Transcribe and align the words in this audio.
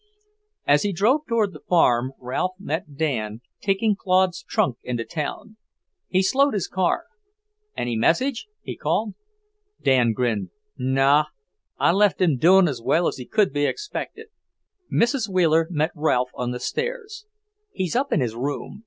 As 0.65 0.81
he 0.81 0.91
drove 0.93 1.27
toward 1.29 1.53
the 1.53 1.59
farm, 1.59 2.13
Ralph 2.19 2.53
met 2.57 2.95
Dan, 2.95 3.41
taking 3.61 3.95
Claude's 3.95 4.41
trunk 4.41 4.77
into 4.81 5.05
town. 5.05 5.57
He 6.07 6.23
slowed 6.23 6.55
his 6.55 6.67
car. 6.67 7.05
"Any 7.77 7.95
message?" 7.95 8.47
he 8.63 8.75
called. 8.75 9.13
Dan 9.83 10.13
grinned. 10.13 10.49
"Naw. 10.75 11.25
I 11.77 11.91
left 11.91 12.19
him 12.19 12.37
doin' 12.37 12.67
as 12.67 12.81
well 12.81 13.05
as 13.07 13.21
could 13.31 13.53
be 13.53 13.67
expected." 13.67 14.29
Mrs. 14.91 15.29
Wheeler 15.29 15.67
met 15.69 15.91
Ralph 15.93 16.31
on 16.33 16.49
the 16.49 16.59
stairs. 16.59 17.27
"He's 17.71 17.95
up 17.95 18.11
in 18.11 18.21
his 18.21 18.33
room. 18.33 18.79